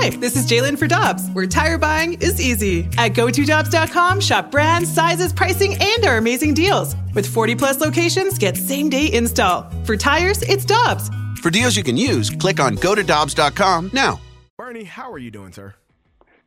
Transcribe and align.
Hi, 0.00 0.08
this 0.08 0.34
is 0.34 0.46
Jalen 0.46 0.78
for 0.78 0.86
Dobbs, 0.86 1.28
where 1.32 1.46
tire 1.46 1.76
buying 1.76 2.14
is 2.22 2.40
easy. 2.40 2.88
At 2.96 3.12
GoToDobbs.com, 3.12 4.20
shop 4.20 4.50
brands, 4.50 4.90
sizes, 4.90 5.30
pricing, 5.30 5.76
and 5.78 6.06
our 6.06 6.16
amazing 6.16 6.54
deals. 6.54 6.96
With 7.14 7.26
40 7.26 7.54
plus 7.54 7.82
locations, 7.82 8.38
get 8.38 8.56
same 8.56 8.88
day 8.88 9.12
install. 9.12 9.70
For 9.84 9.98
tires, 9.98 10.40
it's 10.40 10.64
Dobbs. 10.64 11.10
For 11.42 11.50
deals 11.50 11.76
you 11.76 11.82
can 11.82 11.98
use, 11.98 12.30
click 12.30 12.60
on 12.60 12.76
GoToDobbs.com 12.76 13.90
now. 13.92 14.18
Bernie, 14.56 14.84
how 14.84 15.12
are 15.12 15.18
you 15.18 15.30
doing, 15.30 15.52
sir? 15.52 15.74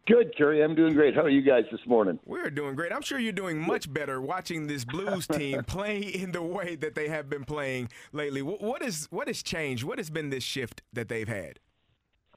Good, 0.08 0.36
Carey. 0.36 0.64
I'm 0.64 0.74
doing 0.74 0.96
great. 0.96 1.14
How 1.14 1.22
are 1.22 1.30
you 1.30 1.44
guys 1.44 1.66
this 1.72 1.86
morning? 1.86 2.18
We're 2.26 2.50
doing 2.50 2.74
great. 2.74 2.92
I'm 2.92 3.04
sure 3.04 3.20
you're 3.20 3.34
doing 3.34 3.62
much 3.62 3.94
better 3.94 4.20
watching 4.20 4.66
this 4.66 4.84
Blues 4.84 5.28
team 5.32 5.64
play 5.64 6.00
in 6.00 6.32
the 6.32 6.42
way 6.42 6.76
that 6.78 6.96
they 6.96 7.08
have 7.08 7.30
been 7.30 7.44
playing 7.44 7.90
lately. 8.14 8.42
What 8.42 8.82
is 8.82 9.08
what 9.12 9.28
has 9.28 9.44
changed? 9.44 9.84
What 9.84 10.00
has 10.00 10.10
been 10.10 10.32
this 10.32 10.44
shift 10.44 10.82
that 10.92 11.08
they've 11.08 11.28
had? 11.28 11.60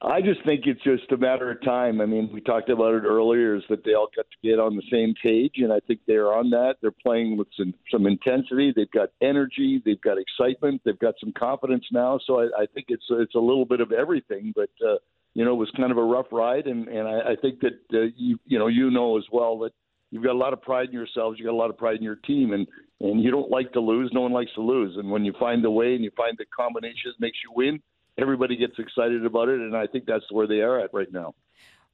I 0.02 0.20
just 0.20 0.44
think 0.44 0.66
it's 0.66 0.82
just 0.82 1.10
a 1.10 1.16
matter 1.16 1.50
of 1.50 1.62
time. 1.62 2.02
I 2.02 2.06
mean, 2.06 2.28
we 2.30 2.42
talked 2.42 2.68
about 2.68 2.94
it 2.94 3.04
earlier, 3.04 3.56
is 3.56 3.62
that 3.70 3.82
they 3.82 3.94
all 3.94 4.08
got 4.14 4.26
to 4.30 4.48
get 4.48 4.58
on 4.58 4.76
the 4.76 4.82
same 4.92 5.14
page, 5.22 5.54
and 5.56 5.72
I 5.72 5.80
think 5.86 6.00
they're 6.06 6.34
on 6.34 6.50
that. 6.50 6.74
They're 6.82 6.90
playing 6.90 7.38
with 7.38 7.48
some, 7.56 7.72
some 7.90 8.06
intensity. 8.06 8.74
They've 8.76 8.90
got 8.90 9.08
energy. 9.22 9.80
They've 9.82 10.00
got 10.00 10.18
excitement. 10.18 10.82
They've 10.84 10.98
got 10.98 11.14
some 11.18 11.32
confidence 11.32 11.86
now. 11.90 12.20
So 12.26 12.40
I, 12.40 12.62
I 12.62 12.66
think 12.74 12.86
it's 12.88 13.04
it's 13.08 13.34
a 13.34 13.40
little 13.40 13.64
bit 13.64 13.80
of 13.80 13.90
everything. 13.90 14.52
But 14.54 14.68
uh, 14.86 14.96
you 15.32 15.46
know, 15.46 15.52
it 15.52 15.58
was 15.58 15.70
kind 15.74 15.90
of 15.90 15.96
a 15.96 16.04
rough 16.04 16.26
ride, 16.30 16.66
and 16.66 16.88
and 16.88 17.08
I, 17.08 17.32
I 17.32 17.36
think 17.40 17.60
that 17.60 17.78
uh, 17.94 18.12
you 18.16 18.38
you 18.44 18.58
know 18.58 18.66
you 18.66 18.90
know 18.90 19.16
as 19.16 19.24
well 19.32 19.58
that 19.60 19.72
you've 20.10 20.24
got 20.24 20.32
a 20.32 20.38
lot 20.38 20.52
of 20.52 20.60
pride 20.60 20.88
in 20.88 20.94
yourselves. 20.94 21.38
You 21.38 21.46
got 21.46 21.54
a 21.54 21.56
lot 21.56 21.70
of 21.70 21.78
pride 21.78 21.96
in 21.96 22.02
your 22.02 22.16
team, 22.16 22.52
and 22.52 22.66
and 23.00 23.22
you 23.22 23.30
don't 23.30 23.50
like 23.50 23.72
to 23.72 23.80
lose. 23.80 24.10
No 24.12 24.20
one 24.20 24.32
likes 24.32 24.52
to 24.56 24.62
lose, 24.62 24.98
and 24.98 25.10
when 25.10 25.24
you 25.24 25.32
find 25.40 25.64
the 25.64 25.70
way 25.70 25.94
and 25.94 26.04
you 26.04 26.10
find 26.14 26.36
the 26.36 26.44
combinations 26.54 27.14
makes 27.18 27.38
you 27.42 27.52
win, 27.56 27.80
everybody 28.18 28.56
gets 28.56 28.78
excited 28.78 29.24
about 29.24 29.48
it, 29.48 29.60
and 29.60 29.76
I 29.76 29.86
think 29.86 30.04
that's 30.06 30.30
where 30.30 30.46
they 30.46 30.60
are 30.60 30.80
at 30.80 30.92
right 30.92 31.12
now. 31.12 31.34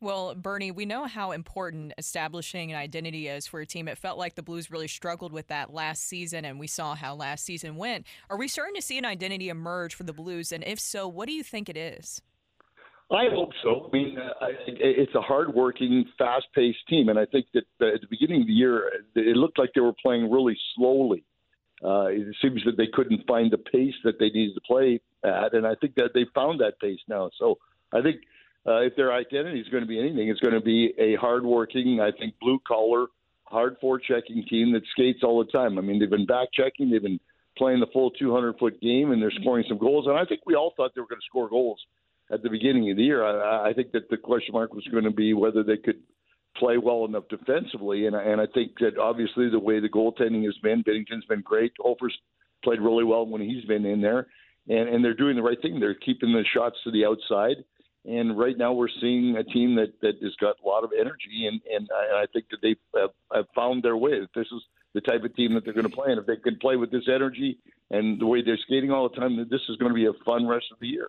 Well, 0.00 0.34
Bernie, 0.34 0.72
we 0.72 0.84
know 0.84 1.06
how 1.06 1.30
important 1.30 1.92
establishing 1.96 2.72
an 2.72 2.76
identity 2.76 3.28
is 3.28 3.46
for 3.46 3.60
a 3.60 3.66
team. 3.66 3.86
It 3.86 3.96
felt 3.96 4.18
like 4.18 4.34
the 4.34 4.42
Blues 4.42 4.68
really 4.68 4.88
struggled 4.88 5.32
with 5.32 5.46
that 5.46 5.72
last 5.72 6.02
season, 6.02 6.44
and 6.44 6.58
we 6.58 6.66
saw 6.66 6.96
how 6.96 7.14
last 7.14 7.44
season 7.44 7.76
went. 7.76 8.04
Are 8.28 8.36
we 8.36 8.48
starting 8.48 8.74
to 8.74 8.82
see 8.82 8.98
an 8.98 9.04
identity 9.04 9.48
emerge 9.48 9.94
for 9.94 10.02
the 10.02 10.12
Blues? 10.12 10.50
And 10.50 10.64
if 10.64 10.80
so, 10.80 11.06
what 11.06 11.28
do 11.28 11.32
you 11.32 11.44
think 11.44 11.68
it 11.68 11.76
is? 11.76 12.20
I 13.12 13.28
hope 13.32 13.50
so. 13.62 13.90
I 13.92 13.96
mean, 13.96 14.18
uh, 14.18 14.46
it's 14.66 15.14
a 15.14 15.20
hardworking, 15.20 16.06
fast-paced 16.18 16.88
team, 16.88 17.08
and 17.08 17.18
I 17.18 17.26
think 17.26 17.46
that 17.54 17.64
at 17.80 18.00
the 18.00 18.06
beginning 18.10 18.40
of 18.40 18.48
the 18.48 18.54
year, 18.54 18.90
it 19.14 19.36
looked 19.36 19.58
like 19.58 19.70
they 19.74 19.82
were 19.82 19.94
playing 20.02 20.30
really 20.30 20.58
slowly. 20.74 21.22
Uh, 21.84 22.06
it 22.06 22.36
seems 22.40 22.62
that 22.64 22.76
they 22.76 22.86
couldn't 22.86 23.26
find 23.26 23.50
the 23.50 23.58
pace 23.58 23.94
that 24.04 24.18
they 24.18 24.30
needed 24.30 24.54
to 24.54 24.60
play 24.60 25.00
at, 25.24 25.52
and 25.52 25.66
I 25.66 25.74
think 25.80 25.96
that 25.96 26.10
they 26.14 26.26
found 26.34 26.60
that 26.60 26.78
pace 26.80 27.00
now. 27.08 27.30
So 27.38 27.58
I 27.92 28.00
think 28.02 28.16
uh, 28.66 28.80
if 28.80 28.94
their 28.94 29.12
identity 29.12 29.60
is 29.60 29.68
going 29.68 29.82
to 29.82 29.88
be 29.88 29.98
anything, 29.98 30.28
it's 30.28 30.40
going 30.40 30.54
to 30.54 30.60
be 30.60 30.94
a 30.98 31.16
hardworking, 31.16 32.00
I 32.00 32.12
think, 32.12 32.34
blue-collar, 32.40 33.06
hard 33.44 33.76
checking 34.06 34.44
team 34.48 34.72
that 34.72 34.82
skates 34.92 35.20
all 35.22 35.44
the 35.44 35.50
time. 35.50 35.76
I 35.78 35.80
mean, 35.80 35.98
they've 35.98 36.08
been 36.08 36.26
back 36.26 36.48
checking, 36.54 36.90
they've 36.90 37.02
been 37.02 37.20
playing 37.58 37.80
the 37.80 37.86
full 37.92 38.12
200-foot 38.12 38.80
game, 38.80 39.10
and 39.10 39.20
they're 39.20 39.32
scoring 39.40 39.64
some 39.68 39.78
goals. 39.78 40.06
And 40.06 40.16
I 40.16 40.24
think 40.24 40.42
we 40.46 40.54
all 40.54 40.72
thought 40.76 40.92
they 40.94 41.00
were 41.00 41.08
going 41.08 41.20
to 41.20 41.26
score 41.26 41.48
goals 41.48 41.80
at 42.30 42.42
the 42.42 42.48
beginning 42.48 42.90
of 42.90 42.96
the 42.96 43.02
year. 43.02 43.24
I, 43.24 43.70
I 43.70 43.72
think 43.72 43.92
that 43.92 44.08
the 44.08 44.16
question 44.16 44.52
mark 44.52 44.72
was 44.72 44.86
going 44.90 45.04
to 45.04 45.10
be 45.10 45.34
whether 45.34 45.62
they 45.62 45.76
could 45.76 46.00
play 46.56 46.78
well 46.78 47.04
enough 47.04 47.24
defensively, 47.28 48.06
and 48.06 48.16
and 48.16 48.40
I 48.40 48.46
think 48.46 48.78
that 48.80 48.98
obviously 48.98 49.48
the 49.48 49.58
way 49.58 49.80
the 49.80 49.88
goaltending 49.88 50.44
has 50.44 50.56
been, 50.62 50.82
Binnington's 50.82 51.24
been 51.26 51.42
great. 51.42 51.72
Hofer's 51.80 52.16
played 52.62 52.80
really 52.80 53.04
well 53.04 53.26
when 53.26 53.42
he's 53.42 53.64
been 53.64 53.84
in 53.84 54.00
there, 54.00 54.26
and 54.68 54.88
and 54.88 55.04
they're 55.04 55.14
doing 55.14 55.36
the 55.36 55.42
right 55.42 55.60
thing. 55.60 55.80
They're 55.80 55.94
keeping 55.94 56.32
the 56.32 56.44
shots 56.52 56.76
to 56.84 56.90
the 56.90 57.04
outside. 57.04 57.64
And 58.04 58.36
right 58.36 58.58
now, 58.58 58.72
we're 58.72 58.88
seeing 59.00 59.36
a 59.36 59.44
team 59.44 59.76
that, 59.76 59.92
that 60.00 60.14
has 60.22 60.34
got 60.40 60.56
a 60.62 60.66
lot 60.66 60.82
of 60.82 60.90
energy, 60.92 61.46
and, 61.46 61.60
and 61.72 61.88
I, 61.94 62.22
I 62.22 62.26
think 62.32 62.46
that 62.50 62.58
they 62.60 62.74
have, 62.98 63.10
have 63.32 63.44
found 63.54 63.84
their 63.84 63.96
way. 63.96 64.18
This 64.34 64.48
is 64.50 64.62
the 64.94 65.00
type 65.00 65.24
of 65.24 65.34
team 65.34 65.54
that 65.54 65.64
they're 65.64 65.72
going 65.72 65.88
to 65.88 65.94
play. 65.94 66.10
And 66.10 66.18
if 66.18 66.26
they 66.26 66.36
can 66.36 66.58
play 66.58 66.76
with 66.76 66.90
this 66.90 67.04
energy 67.08 67.58
and 67.90 68.20
the 68.20 68.26
way 68.26 68.42
they're 68.42 68.58
skating 68.58 68.90
all 68.90 69.08
the 69.08 69.16
time, 69.16 69.36
this 69.50 69.60
is 69.68 69.76
going 69.76 69.90
to 69.90 69.94
be 69.94 70.06
a 70.06 70.12
fun 70.24 70.46
rest 70.46 70.66
of 70.72 70.78
the 70.80 70.86
year. 70.86 71.08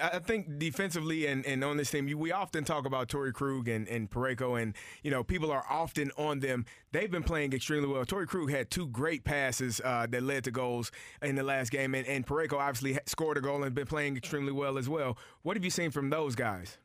I 0.00 0.18
think 0.18 0.58
defensively 0.58 1.26
and, 1.26 1.44
and 1.46 1.62
on 1.62 1.76
this 1.76 1.90
team, 1.90 2.06
we 2.18 2.32
often 2.32 2.64
talk 2.64 2.86
about 2.86 3.08
Torey 3.08 3.32
Krug 3.32 3.68
and, 3.68 3.88
and 3.88 4.10
Parayko, 4.10 4.60
and, 4.60 4.74
you 5.02 5.10
know, 5.10 5.22
people 5.22 5.50
are 5.50 5.64
often 5.68 6.10
on 6.16 6.40
them. 6.40 6.64
They've 6.92 7.10
been 7.10 7.22
playing 7.22 7.52
extremely 7.52 7.88
well. 7.88 8.04
Torey 8.04 8.26
Krug 8.26 8.50
had 8.50 8.70
two 8.70 8.88
great 8.88 9.24
passes 9.24 9.80
uh, 9.84 10.06
that 10.10 10.22
led 10.22 10.44
to 10.44 10.50
goals 10.50 10.90
in 11.22 11.34
the 11.34 11.42
last 11.42 11.70
game, 11.70 11.94
and, 11.94 12.06
and 12.06 12.26
Parayko 12.26 12.54
obviously 12.54 12.98
scored 13.06 13.36
a 13.36 13.40
goal 13.40 13.62
and 13.62 13.74
been 13.74 13.86
playing 13.86 14.16
extremely 14.16 14.52
well 14.52 14.78
as 14.78 14.88
well. 14.88 15.18
What 15.42 15.56
have 15.56 15.64
you 15.64 15.70
seen 15.70 15.90
from 15.90 16.10
those 16.10 16.34
guys? 16.34 16.78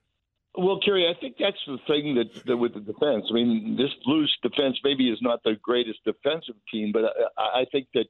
Well, 0.55 0.79
Carey, 0.85 1.07
I 1.07 1.19
think 1.19 1.37
that's 1.39 1.57
the 1.65 1.77
thing 1.87 2.15
that, 2.15 2.45
that 2.45 2.57
with 2.57 2.75
the 2.75 2.79
defense. 2.79 3.25
I 3.29 3.33
mean, 3.33 3.75
this 3.75 3.89
Blues 4.05 4.35
defense 4.43 4.77
maybe 4.83 5.09
is 5.09 5.17
not 5.21 5.41
the 5.43 5.55
greatest 5.61 5.99
defensive 6.05 6.55
team, 6.71 6.91
but 6.91 7.05
I, 7.37 7.61
I 7.61 7.65
think 7.71 7.87
that 7.95 8.05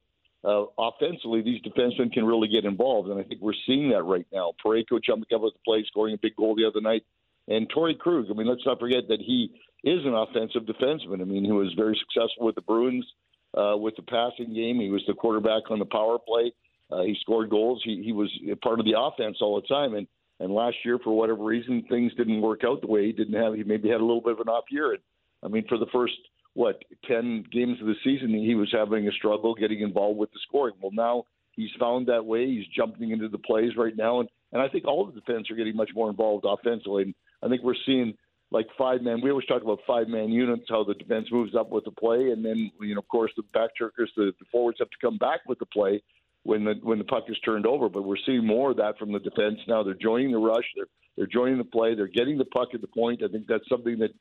uh, 0.46 0.66
offensively, 0.78 1.42
these 1.42 1.62
defensemen 1.62 2.12
can 2.12 2.26
really 2.26 2.50
get 2.50 2.66
involved, 2.66 3.10
and 3.10 3.18
I 3.18 3.24
think 3.24 3.42
we're 3.42 3.54
seeing 3.66 3.90
that 3.92 4.04
right 4.04 4.28
now. 4.34 4.52
Parayko 4.64 5.02
jumping 5.02 5.34
up 5.34 5.42
with 5.42 5.54
the 5.54 5.60
play, 5.66 5.86
scoring 5.88 6.16
a 6.16 6.18
big 6.22 6.36
goal 6.36 6.54
the 6.54 6.66
other 6.66 6.82
night, 6.82 7.04
and 7.48 7.72
Torey 7.72 7.98
Krug. 7.98 8.26
I 8.30 8.34
mean, 8.34 8.48
let's 8.48 8.66
not 8.66 8.80
forget 8.80 9.08
that 9.08 9.20
he 9.22 9.52
is 9.86 10.06
an 10.06 10.14
offensive 10.14 10.64
defenseman. 10.64 11.22
I 11.22 11.24
mean, 11.24 11.46
he 11.46 11.52
was 11.54 11.74
very 11.78 11.98
successful 11.98 12.46
with 12.46 12.56
the 12.56 12.62
Bruins 12.62 13.06
uh, 13.54 13.78
with 13.78 13.96
the 13.96 14.02
passing 14.02 14.54
game. 14.54 14.82
He 14.82 14.90
was 14.90 15.04
the 15.08 15.14
quarterback 15.14 15.72
on 15.72 15.80
the 15.80 15.86
power 15.86 16.18
play. 16.20 16.52
Uh, 16.92 17.04
he 17.04 17.16
scored 17.22 17.50
goals. 17.50 17.82
He 17.86 18.04
he 18.04 18.12
was 18.12 18.30
part 18.62 18.80
of 18.80 18.86
the 18.86 19.00
offense 19.00 19.38
all 19.40 19.60
the 19.60 19.68
time, 19.68 19.96
and 19.96 20.08
and 20.40 20.54
last 20.54 20.78
year, 20.84 21.00
for 21.04 21.16
whatever 21.16 21.44
reason, 21.44 21.84
things 21.90 22.14
didn't 22.16 22.42
work 22.42 22.62
out 22.66 22.82
the 22.82 22.88
way 22.88 23.06
he 23.06 23.12
didn't 23.12 23.42
have. 23.42 23.54
He 23.54 23.64
maybe 23.64 23.90
had 23.90 24.02
a 24.02 24.06
little 24.06 24.22
bit 24.22 24.34
of 24.34 24.40
an 24.40 24.50
off 24.50 24.66
year. 24.70 24.94
And 24.94 25.02
I 25.44 25.48
mean, 25.48 25.66
for 25.68 25.78
the 25.78 25.88
first 25.94 26.14
what 26.54 26.84
ten 27.08 27.44
games 27.52 27.80
of 27.82 27.88
the 27.88 27.96
season, 28.04 28.30
he 28.30 28.56
was 28.56 28.70
having 28.72 29.08
a 29.08 29.12
struggle 29.12 29.56
getting 29.56 29.82
involved 29.82 30.20
with 30.20 30.32
the 30.32 30.40
scoring. 30.48 30.76
Well, 30.82 30.92
now 30.94 31.24
he's 31.52 31.72
found 31.80 32.08
that 32.08 32.26
way. 32.26 32.46
He's 32.48 32.68
jumping 32.76 33.12
into 33.12 33.30
the 33.30 33.38
plays 33.38 33.72
right 33.78 33.96
now, 33.96 34.20
and 34.20 34.30
and 34.52 34.62
I 34.62 34.68
think 34.70 34.86
all 34.86 35.06
the 35.06 35.20
defense 35.20 35.50
are 35.50 35.56
getting 35.56 35.76
much 35.76 35.90
more 35.96 36.10
involved 36.10 36.46
offensively. 36.48 37.04
And 37.04 37.16
I 37.42 37.48
think 37.48 37.64
we're 37.64 37.74
seeing 37.86 38.14
like 38.52 38.68
five 38.78 39.02
man. 39.02 39.22
We 39.22 39.32
always 39.32 39.48
talk 39.48 39.64
about 39.64 39.80
five 39.86 40.08
man 40.08 40.30
units, 40.30 40.66
how 40.70 40.84
the 40.84 40.94
defense 40.94 41.28
moves 41.32 41.56
up 41.56 41.72
with 41.72 41.86
the 41.86 41.92
play, 41.92 42.30
and 42.32 42.44
then 42.44 42.72
you 42.82 42.96
know, 42.96 43.00
of 43.00 43.08
course, 43.08 43.32
the 43.36 43.44
back 43.54 43.72
checkers, 43.78 44.12
the, 44.16 44.34
the 44.40 44.46
forwards 44.52 44.80
have 44.80 44.90
to 44.90 44.98
come 45.02 45.18
back 45.18 45.42
with 45.48 45.60
the 45.60 45.66
play 45.66 46.02
when 46.44 46.64
the 46.64 46.76
when 46.82 46.98
the 46.98 47.04
puck 47.04 47.24
is 47.28 47.40
turned 47.40 47.66
over. 47.66 47.90
But 47.90 48.04
we're 48.04 48.18
seeing 48.26 48.46
more 48.46 48.72
of 48.72 48.78
that 48.78 48.98
from 48.98 49.12
the 49.12 49.20
defense 49.20 49.60
now. 49.68 49.84
They're 49.84 49.94
joining 49.94 50.32
the 50.32 50.38
rush. 50.38 50.66
They're 50.76 50.88
they're 51.16 51.28
joining 51.28 51.58
the 51.58 51.64
play. 51.64 51.96
They're 51.96 52.08
getting 52.08 52.38
the 52.38 52.46
puck 52.46 52.70
at 52.74 52.82
the 52.82 52.88
point. 52.88 53.22
I 53.24 53.28
think 53.28 53.48
that's 53.48 53.68
something 53.70 54.00
that 54.00 54.12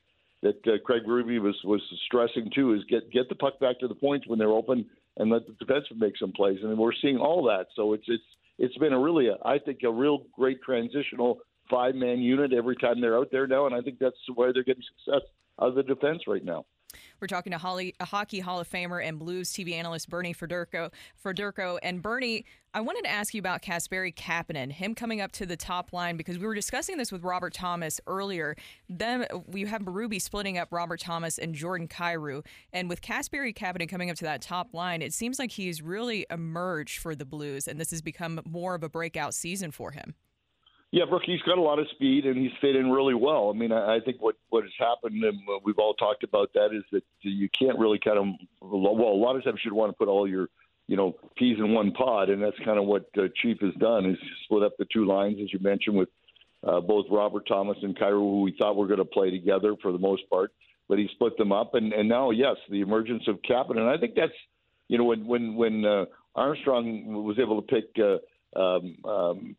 that 0.41 0.67
uh, 0.67 0.77
Craig 0.85 1.03
Berube 1.07 1.41
was 1.41 1.55
was 1.63 1.81
stressing 2.05 2.51
too. 2.53 2.73
Is 2.73 2.83
get 2.89 3.11
get 3.11 3.29
the 3.29 3.35
puck 3.35 3.59
back 3.59 3.79
to 3.79 3.87
the 3.87 3.95
points 3.95 4.27
when 4.27 4.39
they're 4.39 4.49
open 4.49 4.85
and 5.17 5.29
let 5.29 5.43
the 5.45 5.65
defenseman 5.65 5.99
make 5.99 6.17
some 6.17 6.31
plays. 6.31 6.59
And 6.63 6.77
we're 6.77 6.91
seeing 7.01 7.17
all 7.17 7.43
that. 7.45 7.67
So 7.75 7.93
it's 7.93 8.05
it's 8.07 8.23
it's 8.59 8.77
been 8.77 8.93
a 8.93 8.99
really 8.99 9.27
a, 9.27 9.37
I 9.45 9.59
think 9.59 9.79
a 9.83 9.91
real 9.91 10.25
great 10.35 10.61
transitional 10.61 11.39
five 11.69 11.95
man 11.95 12.19
unit 12.19 12.53
every 12.53 12.75
time 12.75 13.01
they're 13.01 13.17
out 13.17 13.29
there 13.31 13.47
now. 13.47 13.65
And 13.65 13.75
I 13.75 13.81
think 13.81 13.99
that's 13.99 14.17
why 14.33 14.51
they're 14.53 14.63
getting 14.63 14.83
success 14.97 15.27
out 15.61 15.69
of 15.69 15.75
the 15.75 15.83
defense 15.83 16.23
right 16.27 16.43
now. 16.43 16.65
We're 17.19 17.27
talking 17.27 17.51
to 17.51 17.57
Holly, 17.57 17.95
a 17.99 18.05
Hockey 18.05 18.39
Hall 18.39 18.59
of 18.59 18.69
Famer 18.69 19.05
and 19.05 19.19
Blues 19.19 19.51
TV 19.51 19.73
analyst 19.73 20.09
Bernie 20.09 20.33
Federko. 20.33 20.91
Federko 21.23 21.79
and 21.81 22.01
Bernie, 22.01 22.45
I 22.73 22.81
wanted 22.81 23.03
to 23.03 23.11
ask 23.11 23.33
you 23.33 23.39
about 23.39 23.61
Kasperi 23.61 24.13
Kapanen, 24.13 24.71
him 24.71 24.95
coming 24.95 25.21
up 25.21 25.31
to 25.33 25.45
the 25.45 25.55
top 25.55 25.93
line 25.93 26.17
because 26.17 26.39
we 26.39 26.45
were 26.45 26.55
discussing 26.55 26.97
this 26.97 27.11
with 27.11 27.23
Robert 27.23 27.53
Thomas 27.53 28.01
earlier. 28.07 28.55
Then 28.89 29.25
we 29.47 29.61
have 29.65 29.81
Berube 29.83 30.21
splitting 30.21 30.57
up 30.57 30.69
Robert 30.71 30.99
Thomas 30.99 31.37
and 31.37 31.53
Jordan 31.53 31.87
Kyrou, 31.87 32.45
and 32.71 32.89
with 32.89 33.01
Kasperi 33.01 33.55
Kapanen 33.55 33.87
coming 33.87 34.09
up 34.09 34.17
to 34.17 34.25
that 34.25 34.41
top 34.41 34.73
line, 34.73 35.01
it 35.01 35.13
seems 35.13 35.39
like 35.39 35.51
he's 35.51 35.81
really 35.81 36.25
emerged 36.29 36.99
for 36.99 37.15
the 37.15 37.25
Blues, 37.25 37.67
and 37.67 37.79
this 37.79 37.91
has 37.91 38.01
become 38.01 38.41
more 38.45 38.75
of 38.75 38.83
a 38.83 38.89
breakout 38.89 39.33
season 39.33 39.71
for 39.71 39.91
him. 39.91 40.15
Yeah, 40.93 41.05
Brooke, 41.09 41.23
he's 41.25 41.41
got 41.41 41.57
a 41.57 41.61
lot 41.61 41.79
of 41.79 41.87
speed 41.89 42.27
and 42.27 42.37
he's 42.37 42.51
fit 42.61 42.75
in 42.75 42.91
really 42.91 43.15
well. 43.15 43.49
I 43.49 43.57
mean, 43.57 43.71
I, 43.71 43.95
I 43.95 43.99
think 43.99 44.21
what 44.21 44.35
what 44.49 44.63
has 44.63 44.73
happened, 44.77 45.23
and 45.23 45.39
we've 45.65 45.79
all 45.79 45.95
talked 45.95 46.23
about 46.23 46.53
that, 46.53 46.67
is 46.71 46.83
that 46.91 47.03
you 47.21 47.49
can't 47.49 47.79
really 47.79 47.97
kind 47.97 48.19
of 48.19 48.27
well, 48.61 49.11
a 49.11 49.17
lot 49.17 49.35
of 49.35 49.43
times 49.43 49.61
you'd 49.65 49.73
want 49.73 49.91
to 49.91 49.97
put 49.97 50.07
all 50.07 50.29
your 50.29 50.49
you 50.85 50.95
know 50.95 51.15
peas 51.35 51.57
in 51.57 51.73
one 51.73 51.93
pod, 51.93 52.29
and 52.29 52.43
that's 52.43 52.59
kind 52.63 52.77
of 52.77 52.85
what 52.85 53.09
uh, 53.17 53.23
Chief 53.41 53.57
has 53.61 53.73
done 53.79 54.05
is 54.05 54.19
split 54.43 54.61
up 54.61 54.73
the 54.77 54.85
two 54.93 55.05
lines, 55.05 55.39
as 55.41 55.51
you 55.51 55.57
mentioned, 55.57 55.97
with 55.97 56.09
uh, 56.63 56.79
both 56.79 57.07
Robert 57.09 57.47
Thomas 57.47 57.79
and 57.81 57.97
Kyrou, 57.97 58.19
who 58.19 58.41
we 58.43 58.55
thought 58.55 58.75
were 58.75 58.85
going 58.85 58.99
to 58.99 59.05
play 59.05 59.31
together 59.31 59.73
for 59.81 59.91
the 59.91 59.97
most 59.97 60.29
part, 60.29 60.51
but 60.87 60.99
he 60.99 61.09
split 61.13 61.35
them 61.39 61.51
up, 61.51 61.73
and 61.73 61.91
and 61.91 62.07
now 62.07 62.29
yes, 62.29 62.57
the 62.69 62.81
emergence 62.81 63.23
of 63.27 63.41
Kapanen, 63.41 63.79
and 63.79 63.89
I 63.89 63.97
think 63.97 64.13
that's 64.13 64.31
you 64.89 64.99
know 64.99 65.05
when 65.05 65.25
when 65.25 65.55
when 65.55 65.85
uh, 65.85 66.05
Armstrong 66.35 67.23
was 67.23 67.39
able 67.39 67.63
to 67.63 67.67
pick. 67.67 67.97
Uh, 67.97 68.17
um, 68.55 68.97
um, 69.03 69.55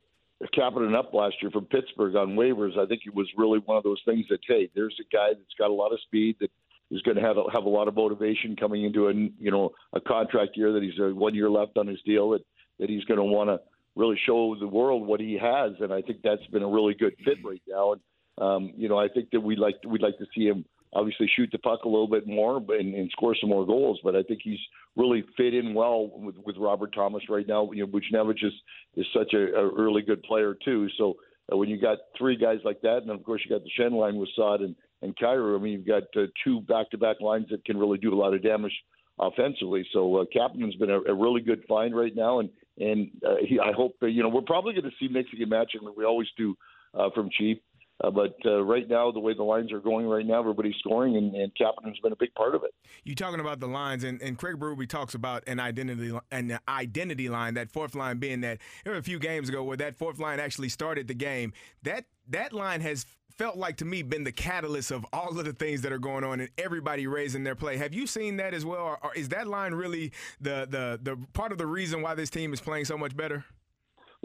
Kapanen 0.53 0.95
up 0.95 1.15
last 1.15 1.37
year 1.41 1.51
from 1.51 1.65
Pittsburgh 1.67 2.17
on 2.17 2.37
waivers, 2.37 2.79
I 2.79 2.87
think 2.87 3.03
it 3.07 3.15
was 3.15 3.29
really 3.37 3.61
one 3.61 3.77
of 3.77 3.85
those 3.85 4.01
things 4.05 4.27
that 4.31 4.41
hey, 4.47 4.69
there's 4.75 4.99
a 5.01 5.15
guy 5.15 5.29
that's 5.29 5.55
got 5.59 5.71
a 5.71 5.75
lot 5.75 5.93
of 5.93 6.01
speed 6.01 6.37
that 6.41 6.51
is 6.91 7.03
going 7.03 7.17
to 7.17 7.23
have 7.23 7.37
a, 7.37 7.45
have 7.53 7.65
a 7.65 7.69
lot 7.69 7.89
of 7.89 7.95
motivation 7.95 8.57
coming 8.57 8.85
into 8.85 9.09
a 9.09 9.15
you 9.15 9.51
know 9.51 9.73
a 9.93 10.01
contract 10.01 10.57
year 10.57 10.73
that 10.73 10.83
he's 10.83 10.99
a 10.99 11.15
one 11.15 11.35
year 11.35 11.51
left 11.51 11.77
on 11.77 11.87
his 11.87 12.01
deal 12.05 12.31
that 12.31 12.45
that 12.79 12.89
he's 12.89 13.05
going 13.05 13.19
to 13.19 13.25
want 13.25 13.49
to 13.49 13.61
really 13.97 14.19
show 14.27 14.57
the 14.59 14.67
world 14.67 15.07
what 15.07 15.21
he 15.21 15.39
has, 15.41 15.73
and 15.81 15.93
I 15.93 16.03
think 16.03 16.19
that's 16.23 16.45
been 16.47 16.63
a 16.63 16.69
really 16.69 16.95
good 16.95 17.15
fit 17.25 17.39
right 17.45 17.63
now. 17.69 17.93
And 17.93 18.01
um, 18.39 18.73
you 18.77 18.89
know, 18.89 18.99
I 18.99 19.09
think 19.09 19.31
that 19.31 19.41
we'd 19.41 19.59
like 19.59 19.77
we'd 19.87 20.03
like 20.03 20.19
to 20.19 20.27
see 20.35 20.47
him 20.47 20.65
obviously 20.95 21.29
shoot 21.35 21.49
the 21.53 21.59
puck 21.59 21.85
a 21.85 21.89
little 21.89 22.09
bit 22.09 22.27
more 22.27 22.63
and, 22.69 22.95
and 22.95 23.11
score 23.11 23.35
some 23.41 23.51
more 23.51 23.67
goals. 23.67 23.99
But 24.03 24.17
I 24.17 24.23
think 24.23 24.41
he's 24.43 24.59
really 24.97 25.25
fit 25.37 25.55
in 25.55 25.75
well 25.75 26.11
with, 26.15 26.37
with 26.45 26.57
Robert 26.57 26.95
Thomas 26.95 27.23
right 27.29 27.47
now. 27.47 27.71
You 27.73 27.87
know, 27.87 27.93
Buchnevich 27.93 28.45
is 28.45 28.53
is 28.97 29.07
such 29.15 29.35
a, 29.35 29.55
a 29.57 29.75
really 29.75 30.03
good 30.03 30.23
player 30.23 30.57
too. 30.65 30.89
So 30.97 31.15
uh, 31.53 31.57
when 31.57 31.69
you 31.69 31.81
got 31.81 31.99
three 32.17 32.37
guys 32.37 32.59
like 32.65 32.81
that, 32.83 32.99
and 32.99 33.11
of 33.11 33.23
course 33.25 33.43
you 33.45 33.55
got 33.55 33.65
the 33.65 33.71
Schenn 33.79 33.93
line 33.93 34.17
with 34.17 34.29
Saad 34.37 34.61
and 34.61 34.75
and 35.03 35.17
Kyrou, 35.17 35.59
I 35.59 35.63
mean 35.63 35.73
you've 35.73 35.87
got 35.87 36.05
uh, 36.17 36.27
two 36.43 36.61
back-to-back 36.63 37.21
lines 37.21 37.47
that 37.51 37.65
can 37.65 37.77
really 37.77 37.99
do 37.99 38.15
a 38.15 38.17
lot 38.17 38.35
of 38.35 38.43
damage 38.43 38.73
offensively. 39.19 39.87
So 39.93 40.17
uh, 40.17 40.25
Kapanen's 40.35 40.77
been 40.77 40.91
a, 40.91 41.01
a 41.01 41.15
really 41.15 41.41
good 41.41 41.65
find 41.69 41.95
right 41.97 42.15
now, 42.15 42.41
and 42.41 42.49
and 42.79 43.11
uh, 43.27 43.37
he, 43.47 43.61
I 43.61 43.73
hope 43.73 43.97
uh, 44.03 44.07
you 44.07 44.23
know 44.23 44.29
we're 44.29 44.43
probably 44.43 44.75
going 44.75 44.85
to 44.85 44.97
see 44.99 45.09
Mexican 45.09 45.49
matching 45.49 45.83
like 45.83 45.97
we 45.97 46.05
always 46.05 46.29
do 46.37 46.57
uh, 46.95 47.11
from 47.15 47.31
Chief. 47.37 47.59
Uh, 48.03 48.11
but 48.11 48.35
uh, 48.45 48.63
right 48.63 48.89
now, 48.89 49.13
the 49.13 49.21
way 49.21 49.35
the 49.35 49.43
lines 49.43 49.73
are 49.73 49.81
going 49.81 50.07
right 50.07 50.27
now, 50.27 50.41
everybody's 50.41 50.75
scoring, 50.81 51.17
and, 51.17 51.35
and 51.35 51.53
Kapanen's 51.55 52.01
been 52.01 52.13
a 52.13 52.17
big 52.17 52.35
part 52.35 52.55
of 52.55 52.65
it. 52.65 52.75
You're 53.05 53.15
talking 53.15 53.41
about 53.41 53.61
the 53.61 53.69
lines, 53.69 54.03
and, 54.03 54.21
and 54.21 54.37
Craig 54.37 54.57
Berube 54.57 54.89
talks 54.89 55.15
about 55.15 55.45
an 55.47 55.61
identity 55.61 56.13
an 56.33 56.59
identity 56.69 57.29
line. 57.29 57.55
That 57.55 57.71
fourth 57.71 57.95
line 57.95 58.19
being 58.19 58.41
that 58.41 58.59
there 58.83 58.93
were 58.93 58.99
a 58.99 59.03
few 59.03 59.19
games 59.21 59.49
ago 59.49 59.63
where 59.63 59.77
that 59.77 59.97
fourth 59.97 60.19
line 60.19 60.41
actually 60.41 60.71
started 60.71 61.07
the 61.07 61.15
game. 61.15 61.53
That 61.85 62.07
that 62.29 62.53
line 62.53 62.81
has 62.81 63.07
felt 63.37 63.57
like 63.57 63.77
to 63.77 63.85
me 63.85 64.03
been 64.03 64.25
the 64.25 64.33
catalyst 64.33 64.91
of 64.91 65.05
all 65.13 65.39
of 65.39 65.45
the 65.45 65.53
things 65.53 65.83
that 65.83 65.93
are 65.93 65.99
going 65.99 66.25
on 66.25 66.41
and 66.41 66.51
everybody 66.57 67.07
raising 67.07 67.45
their 67.45 67.57
play. 67.57 67.77
Have 67.77 67.93
you 67.93 68.07
seen 68.07 68.37
that 68.37 68.55
as 68.55 68.65
well, 68.65 68.83
or, 68.83 68.99
or 69.03 69.15
is 69.15 69.29
that 69.31 69.47
line 69.47 69.73
really 69.73 70.13
the 70.41 70.67
the 70.69 70.99
the 71.03 71.17
part 71.33 71.53
of 71.53 71.59
the 71.59 71.67
reason 71.67 72.03
why 72.03 72.15
this 72.15 72.31
team 72.31 72.53
is 72.53 72.61
playing 72.61 72.87
so 72.87 72.99
much 72.99 73.17
better? 73.17 73.45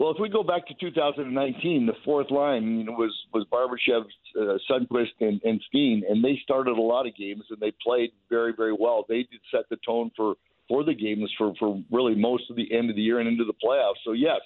Well, 0.00 0.10
if 0.10 0.16
we 0.18 0.30
go 0.30 0.42
back 0.42 0.66
to 0.68 0.74
2019, 0.80 1.84
the 1.84 1.92
fourth 2.06 2.30
line 2.30 2.78
you 2.78 2.84
know, 2.84 2.92
was 2.92 3.14
was 3.34 3.44
Barbashev, 3.52 4.06
uh, 4.34 4.56
Sundqvist, 4.70 5.20
and, 5.20 5.42
and 5.44 5.60
Steen, 5.68 6.02
and 6.08 6.24
they 6.24 6.40
started 6.42 6.78
a 6.78 6.80
lot 6.80 7.06
of 7.06 7.14
games 7.14 7.44
and 7.50 7.60
they 7.60 7.70
played 7.84 8.08
very, 8.30 8.54
very 8.56 8.72
well. 8.72 9.04
They 9.06 9.24
did 9.30 9.40
set 9.50 9.68
the 9.68 9.76
tone 9.84 10.10
for 10.16 10.36
for 10.68 10.84
the 10.84 10.94
games 10.94 11.30
for 11.36 11.52
for 11.58 11.82
really 11.90 12.14
most 12.14 12.44
of 12.48 12.56
the 12.56 12.74
end 12.74 12.88
of 12.88 12.96
the 12.96 13.02
year 13.02 13.20
and 13.20 13.28
into 13.28 13.44
the 13.44 13.52
playoffs. 13.62 14.00
So 14.02 14.12
yes, 14.12 14.40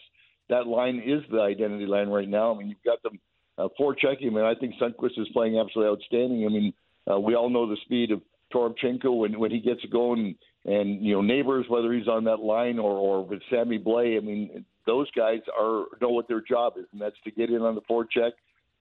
that 0.48 0.66
line 0.66 1.00
is 1.06 1.22
the 1.30 1.38
identity 1.38 1.86
line 1.86 2.08
right 2.08 2.28
now. 2.28 2.52
I 2.52 2.58
mean, 2.58 2.68
you've 2.70 2.84
got 2.84 3.00
them 3.04 3.20
uh, 3.56 3.68
checking. 4.00 4.30
I 4.30 4.32
mean, 4.32 4.44
I 4.44 4.56
think 4.56 4.74
Sundqvist 4.82 5.20
is 5.20 5.28
playing 5.32 5.56
absolutely 5.56 5.92
outstanding. 5.92 6.46
I 6.46 6.48
mean, 6.48 6.72
uh, 7.08 7.20
we 7.20 7.36
all 7.36 7.48
know 7.48 7.70
the 7.70 7.76
speed 7.84 8.10
of 8.10 8.22
Toropchenko 8.52 9.18
when 9.18 9.38
when 9.38 9.52
he 9.52 9.60
gets 9.60 9.84
going, 9.92 10.34
and, 10.64 10.74
and 10.74 11.04
you 11.04 11.14
know 11.14 11.22
Neighbours, 11.22 11.66
whether 11.68 11.92
he's 11.92 12.08
on 12.08 12.24
that 12.24 12.40
line 12.40 12.80
or 12.80 12.90
or 12.90 13.24
with 13.24 13.38
Sammy 13.50 13.78
Blais. 13.78 14.18
I 14.18 14.20
mean, 14.20 14.64
those 14.86 15.10
guys 15.12 15.40
are 15.58 15.86
know 16.00 16.10
what 16.10 16.28
their 16.28 16.40
job 16.40 16.74
is, 16.76 16.86
and 16.92 17.00
that's 17.00 17.16
to 17.24 17.30
get 17.30 17.50
in 17.50 17.62
on 17.62 17.74
the 17.74 17.82
forecheck, 17.82 18.32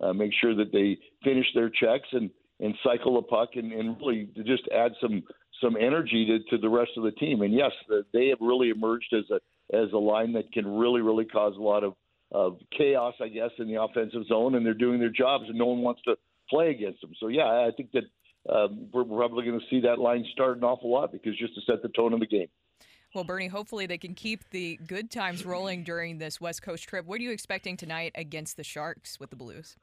uh, 0.02 0.14
make 0.14 0.32
sure 0.40 0.56
that 0.56 0.72
they 0.72 0.98
finish 1.24 1.46
their 1.54 1.70
checks 1.70 2.08
and 2.12 2.30
and 2.60 2.76
cycle 2.84 3.18
a 3.18 3.22
puck 3.22 3.50
and, 3.56 3.72
and 3.72 3.98
really 4.00 4.30
just 4.46 4.64
add 4.74 4.92
some 5.02 5.24
some 5.62 5.76
energy 5.78 6.26
to, 6.26 6.56
to 6.56 6.62
the 6.62 6.70
rest 6.70 6.92
of 6.98 7.04
the 7.04 7.12
team. 7.12 7.42
And 7.42 7.54
yes, 7.54 7.72
they 8.14 8.28
have 8.28 8.40
really 8.42 8.70
emerged 8.70 9.14
as 9.14 9.26
a 9.32 9.40
as 9.76 9.92
a 9.94 9.98
line 9.98 10.34
that 10.34 10.52
can 10.52 10.68
really 10.68 11.02
really 11.02 11.26
cause 11.26 11.56
a 11.58 11.62
lot 11.62 11.84
of 11.84 11.94
of 12.32 12.58
chaos, 12.76 13.14
I 13.22 13.28
guess, 13.28 13.52
in 13.60 13.68
the 13.68 13.82
offensive 13.82 14.26
zone, 14.28 14.56
and 14.56 14.66
they're 14.66 14.74
doing 14.74 15.00
their 15.00 15.10
jobs, 15.10 15.46
and 15.48 15.58
no 15.58 15.68
one 15.68 15.82
wants 15.82 16.02
to 16.06 16.16
play 16.50 16.72
against 16.72 17.02
them. 17.02 17.12
So 17.20 17.28
yeah, 17.28 17.46
I 17.46 17.72
think 17.76 17.92
that 17.92 18.04
um, 18.52 18.88
we're 18.92 19.06
probably 19.06 19.46
going 19.46 19.60
to 19.60 19.66
see 19.70 19.82
that 19.82 20.00
line 20.00 20.26
start 20.32 20.58
an 20.58 20.64
awful 20.64 20.92
lot 20.92 21.12
because 21.12 21.38
just 21.38 21.56
to 21.56 21.62
set 21.62 21.82
the 21.82 21.90
tone 21.90 22.14
of 22.14 22.20
the 22.20 22.28
game. 22.28 22.48
Well, 23.14 23.24
Bernie, 23.24 23.48
hopefully 23.48 23.86
they 23.86 24.00
can 24.00 24.16
keep 24.16 24.50
the 24.50 24.80
good 24.88 25.12
times 25.12 25.46
rolling 25.46 25.84
during 25.84 26.18
this 26.18 26.42
West 26.42 26.64
Coast 26.64 26.88
trip. 26.88 27.06
What 27.06 27.20
are 27.20 27.24
you 27.24 27.32
expecting 27.32 27.78
tonight 27.78 28.12
against 28.16 28.58
the 28.58 28.64
Sharks 28.64 29.20
with 29.20 29.30
the 29.30 29.36
Blues? 29.36 29.76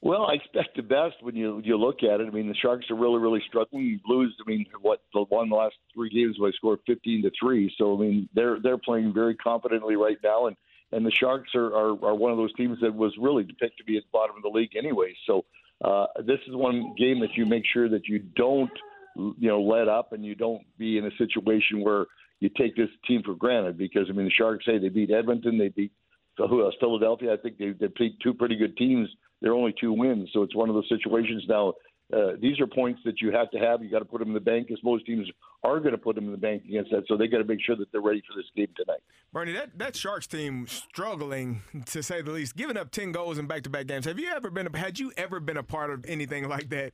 Well, 0.00 0.26
I 0.26 0.34
expect 0.34 0.74
the 0.74 0.82
best 0.82 1.14
when 1.20 1.36
you 1.36 1.60
you 1.62 1.76
look 1.76 2.02
at 2.02 2.20
it. 2.20 2.26
I 2.26 2.30
mean, 2.30 2.48
the 2.48 2.56
Sharks 2.56 2.90
are 2.90 2.96
really 2.96 3.18
really 3.18 3.42
struggling. 3.46 4.00
Blues, 4.04 4.34
I 4.44 4.50
mean, 4.50 4.66
what 4.80 5.00
the 5.14 5.20
one 5.28 5.48
the 5.48 5.54
last 5.54 5.76
three 5.94 6.10
games 6.10 6.36
they 6.42 6.50
scored 6.56 6.80
fifteen 6.86 7.22
to 7.22 7.30
three. 7.38 7.72
So 7.78 7.94
I 7.94 8.00
mean, 8.00 8.28
they're 8.34 8.58
they're 8.60 8.78
playing 8.78 9.12
very 9.12 9.36
confidently 9.36 9.94
right 9.94 10.16
now, 10.24 10.46
and 10.46 10.56
and 10.90 11.06
the 11.06 11.12
Sharks 11.12 11.54
are 11.54 11.66
are, 11.66 12.04
are 12.04 12.14
one 12.16 12.32
of 12.32 12.38
those 12.38 12.52
teams 12.54 12.78
that 12.80 12.92
was 12.92 13.14
really 13.20 13.44
picked 13.44 13.78
to 13.78 13.84
be 13.84 13.96
at 13.96 14.02
the 14.02 14.08
bottom 14.12 14.34
of 14.34 14.42
the 14.42 14.48
league 14.48 14.74
anyway. 14.76 15.14
So 15.26 15.44
uh, 15.84 16.06
this 16.26 16.40
is 16.48 16.56
one 16.56 16.94
game 16.98 17.20
that 17.20 17.36
you 17.36 17.46
make 17.46 17.64
sure 17.72 17.88
that 17.88 18.08
you 18.08 18.18
don't 18.18 18.72
you 19.14 19.48
know 19.48 19.60
let 19.60 19.88
up 19.88 20.12
and 20.12 20.24
you 20.24 20.34
don't 20.34 20.62
be 20.78 20.98
in 20.98 21.06
a 21.06 21.10
situation 21.16 21.80
where 21.80 22.06
you 22.42 22.50
take 22.58 22.74
this 22.74 22.88
team 23.06 23.22
for 23.24 23.34
granted 23.34 23.78
because 23.78 24.06
I 24.08 24.12
mean 24.12 24.26
the 24.26 24.32
Sharks 24.32 24.66
say 24.66 24.78
they 24.78 24.88
beat 24.88 25.10
Edmonton, 25.10 25.58
they 25.58 25.68
beat 25.68 25.92
who 26.36 26.64
else? 26.64 26.74
Philadelphia. 26.80 27.32
I 27.32 27.36
think 27.36 27.58
they 27.58 27.70
they 27.70 27.88
beat 27.98 28.18
two 28.20 28.34
pretty 28.34 28.56
good 28.56 28.76
teams. 28.76 29.08
They're 29.40 29.54
only 29.54 29.74
two 29.80 29.92
wins, 29.92 30.30
so 30.32 30.42
it's 30.42 30.54
one 30.54 30.68
of 30.68 30.74
those 30.74 30.88
situations 30.88 31.44
now. 31.48 31.74
Uh, 32.12 32.32
these 32.40 32.60
are 32.60 32.66
points 32.66 33.00
that 33.04 33.20
you 33.20 33.32
have 33.32 33.50
to 33.50 33.58
have. 33.58 33.82
You 33.82 33.90
got 33.90 34.00
to 34.00 34.04
put 34.04 34.18
them 34.18 34.28
in 34.28 34.34
the 34.34 34.40
bank, 34.40 34.70
as 34.70 34.78
most 34.84 35.06
teams 35.06 35.26
are 35.62 35.78
going 35.78 35.92
to 35.92 35.98
put 35.98 36.14
them 36.14 36.26
in 36.26 36.32
the 36.32 36.36
bank 36.36 36.64
against 36.64 36.90
that. 36.90 37.04
So 37.08 37.16
they 37.16 37.26
got 37.26 37.38
to 37.38 37.44
make 37.44 37.60
sure 37.64 37.74
that 37.76 37.90
they're 37.90 38.02
ready 38.02 38.22
for 38.28 38.36
this 38.36 38.44
game 38.54 38.68
tonight. 38.76 39.00
Bernie, 39.32 39.52
that 39.52 39.78
that 39.78 39.96
Sharks 39.96 40.26
team 40.26 40.66
struggling 40.66 41.62
to 41.86 42.02
say 42.02 42.22
the 42.22 42.30
least, 42.32 42.56
giving 42.56 42.76
up 42.76 42.90
ten 42.90 43.12
goals 43.12 43.38
in 43.38 43.46
back-to-back 43.46 43.86
games. 43.86 44.04
Have 44.06 44.18
you 44.18 44.30
ever 44.30 44.50
been? 44.50 44.72
Had 44.74 44.98
you 44.98 45.12
ever 45.16 45.38
been 45.38 45.56
a 45.56 45.62
part 45.62 45.90
of 45.90 46.04
anything 46.06 46.48
like 46.48 46.70
that? 46.70 46.92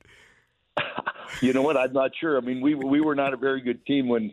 you 1.41 1.53
know 1.53 1.62
what? 1.62 1.77
I'm 1.77 1.93
not 1.93 2.12
sure. 2.21 2.37
I 2.37 2.41
mean, 2.41 2.61
we 2.61 2.75
we 2.75 3.00
were 3.00 3.15
not 3.15 3.35
a 3.35 3.37
very 3.37 3.61
good 3.61 3.85
team 3.87 4.09
when 4.09 4.33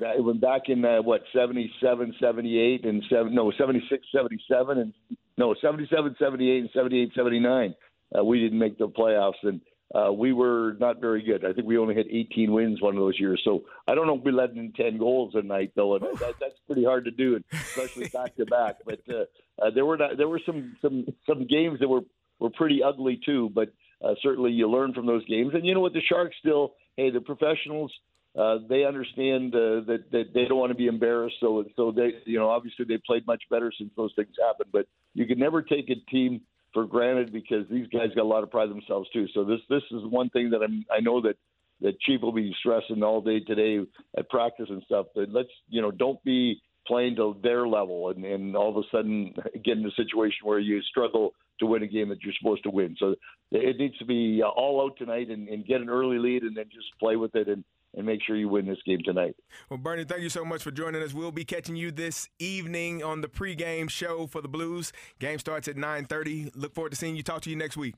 that 0.00 0.22
went 0.22 0.40
back 0.40 0.62
in 0.68 0.84
uh, 0.84 1.02
what 1.02 1.22
77 1.32 2.14
78 2.20 2.84
and 2.84 3.02
seven 3.10 3.34
no 3.34 3.52
76 3.56 4.06
77 4.14 4.78
and 4.78 4.92
no 5.36 5.54
77 5.60 6.16
78 6.18 6.60
and 6.60 6.70
78 6.74 7.12
79 7.14 7.74
uh, 8.18 8.24
we 8.24 8.40
didn't 8.40 8.58
make 8.58 8.78
the 8.78 8.88
playoffs 8.88 9.42
and 9.42 9.60
uh, 9.94 10.10
we 10.10 10.32
were 10.32 10.74
not 10.80 11.00
very 11.00 11.22
good. 11.22 11.44
I 11.44 11.52
think 11.52 11.66
we 11.66 11.76
only 11.76 11.94
had 11.94 12.06
18 12.06 12.50
wins 12.50 12.80
one 12.80 12.94
of 12.94 13.00
those 13.00 13.20
years. 13.20 13.42
So 13.44 13.64
I 13.86 13.94
don't 13.94 14.06
know 14.06 14.16
if 14.16 14.24
we 14.24 14.32
let 14.32 14.50
in 14.52 14.72
10 14.72 14.96
goals 14.96 15.34
a 15.34 15.42
night 15.42 15.72
though, 15.76 15.96
and 15.96 16.04
that, 16.18 16.34
that's 16.40 16.58
pretty 16.66 16.84
hard 16.84 17.04
to 17.04 17.10
do, 17.10 17.38
especially 17.52 18.08
back 18.08 18.34
to 18.36 18.46
back. 18.46 18.76
But 18.86 19.00
uh, 19.08 19.24
uh, 19.62 19.70
there 19.74 19.84
were 19.84 19.98
not, 19.98 20.16
there 20.16 20.28
were 20.28 20.40
some 20.46 20.76
some 20.80 21.06
some 21.28 21.46
games 21.46 21.80
that 21.80 21.88
were 21.88 22.00
were 22.38 22.50
pretty 22.50 22.82
ugly 22.82 23.20
too. 23.24 23.50
But 23.54 23.74
uh, 24.02 24.14
certainly 24.22 24.52
you 24.52 24.68
learn 24.68 24.94
from 24.94 25.06
those 25.06 25.26
games. 25.26 25.52
And 25.54 25.66
you 25.66 25.74
know 25.74 25.80
what? 25.80 25.92
The 25.92 26.00
Sharks 26.08 26.36
still, 26.40 26.72
hey, 26.96 27.10
the 27.10 27.20
professionals 27.20 27.92
uh, 28.38 28.58
they 28.68 28.84
understand 28.84 29.54
uh, 29.54 29.84
that 29.86 30.04
that 30.10 30.32
they 30.34 30.46
don't 30.46 30.58
want 30.58 30.70
to 30.70 30.76
be 30.76 30.86
embarrassed. 30.86 31.36
So 31.40 31.64
so 31.76 31.92
they 31.92 32.12
you 32.24 32.38
know 32.38 32.48
obviously 32.48 32.86
they 32.86 32.98
played 33.06 33.26
much 33.26 33.42
better 33.50 33.72
since 33.76 33.90
those 33.96 34.12
things 34.16 34.30
happened. 34.40 34.70
But 34.72 34.86
you 35.14 35.26
can 35.26 35.38
never 35.38 35.60
take 35.60 35.90
a 35.90 36.10
team 36.10 36.40
for 36.72 36.86
granted 36.86 37.32
because 37.32 37.66
these 37.70 37.86
guys 37.88 38.08
got 38.16 38.22
a 38.22 38.24
lot 38.24 38.42
of 38.42 38.50
pride 38.50 38.70
themselves 38.70 39.08
too. 39.12 39.26
So 39.34 39.44
this 39.44 39.60
this 39.68 39.82
is 39.90 40.02
one 40.04 40.30
thing 40.30 40.50
that 40.50 40.62
I'm 40.62 40.84
I 40.90 41.00
know 41.00 41.20
that 41.22 41.36
that 41.82 42.00
Chief 42.00 42.22
will 42.22 42.32
be 42.32 42.54
stressing 42.60 43.02
all 43.02 43.20
day 43.20 43.40
today 43.40 43.84
at 44.16 44.30
practice 44.30 44.66
and 44.70 44.82
stuff. 44.84 45.06
But 45.14 45.28
let's 45.30 45.50
you 45.68 45.82
know 45.82 45.90
don't 45.90 46.22
be 46.24 46.62
playing 46.86 47.16
to 47.16 47.36
their 47.42 47.68
level 47.68 48.10
and, 48.10 48.24
and 48.24 48.56
all 48.56 48.70
of 48.70 48.76
a 48.76 48.88
sudden 48.90 49.34
get 49.64 49.78
in 49.78 49.86
a 49.86 49.90
situation 49.90 50.38
where 50.44 50.58
you 50.58 50.80
struggle 50.82 51.32
to 51.60 51.66
win 51.66 51.82
a 51.82 51.86
game 51.86 52.08
that 52.08 52.22
you're 52.22 52.34
supposed 52.40 52.62
to 52.64 52.70
win. 52.70 52.96
So 52.98 53.14
it 53.52 53.76
needs 53.78 53.96
to 53.98 54.04
be 54.04 54.42
all 54.42 54.82
out 54.82 54.96
tonight 54.96 55.28
and, 55.28 55.48
and 55.48 55.66
get 55.66 55.80
an 55.80 55.90
early 55.90 56.18
lead 56.18 56.42
and 56.42 56.56
then 56.56 56.64
just 56.72 56.86
play 56.98 57.16
with 57.16 57.34
it 57.36 57.48
and 57.48 57.62
and 57.94 58.06
make 58.06 58.22
sure 58.22 58.36
you 58.36 58.48
win 58.48 58.66
this 58.66 58.78
game 58.86 59.00
tonight. 59.04 59.36
Well, 59.68 59.78
Bernie, 59.78 60.04
thank 60.04 60.22
you 60.22 60.28
so 60.28 60.44
much 60.44 60.62
for 60.62 60.70
joining 60.70 61.02
us. 61.02 61.12
We'll 61.12 61.32
be 61.32 61.44
catching 61.44 61.76
you 61.76 61.90
this 61.90 62.28
evening 62.38 63.02
on 63.02 63.20
the 63.20 63.28
pregame 63.28 63.90
show 63.90 64.26
for 64.26 64.40
the 64.40 64.48
Blues. 64.48 64.92
Game 65.18 65.38
starts 65.38 65.68
at 65.68 65.76
9:30. 65.76 66.52
Look 66.54 66.74
forward 66.74 66.90
to 66.90 66.96
seeing 66.96 67.16
you. 67.16 67.22
Talk 67.22 67.42
to 67.42 67.50
you 67.50 67.56
next 67.56 67.76
week. 67.76 67.94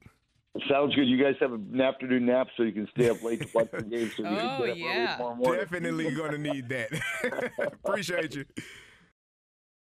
Sounds 0.69 0.95
good. 0.95 1.09
You 1.09 1.23
guys 1.23 1.35
have 1.41 1.53
an 1.53 1.81
afternoon 1.81 2.27
nap 2.27 2.47
so 2.57 2.63
you 2.63 2.71
can 2.71 2.89
stay 2.97 3.11
up 3.11 3.23
late 3.25 3.41
to 3.41 3.49
watch 3.53 3.71
the 3.73 3.83
game. 3.83 4.11
So 4.17 4.23
you 4.23 4.29
oh, 4.29 4.37
can 4.37 4.67
get 4.67 4.71
up 4.71 4.77
yeah. 4.77 4.87
early 4.87 5.17
tomorrow 5.17 5.35
morning. 5.35 5.61
Definitely 5.61 6.15
going 6.15 6.31
to 6.31 6.39
need 6.39 6.69
that. 6.69 7.53
Appreciate 7.85 8.37
you. 8.37 8.45